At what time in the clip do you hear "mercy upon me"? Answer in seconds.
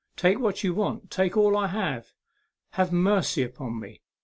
2.91-4.01